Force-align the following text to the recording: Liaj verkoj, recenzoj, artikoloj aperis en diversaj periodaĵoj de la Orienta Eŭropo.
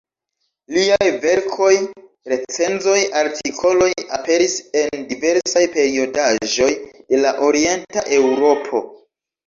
Liaj 0.77 1.09
verkoj, 1.25 1.73
recenzoj, 2.33 2.97
artikoloj 3.21 3.91
aperis 4.19 4.59
en 4.83 5.07
diversaj 5.15 5.67
periodaĵoj 5.79 6.75
de 6.93 7.25
la 7.25 7.39
Orienta 7.53 8.11
Eŭropo. 8.23 8.89